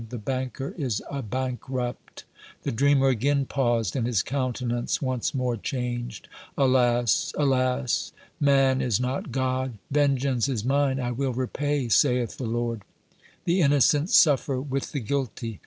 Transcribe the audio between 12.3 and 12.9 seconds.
the Lord!'